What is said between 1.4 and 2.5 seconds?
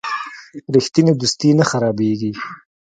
نه خرابیږي.